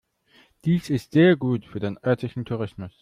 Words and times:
Dies 0.65 0.89
ist 0.89 1.11
sehr 1.11 1.35
gut 1.35 1.63
für 1.63 1.79
den 1.79 2.03
örtlichen 2.03 2.43
Tourismus. 2.43 2.89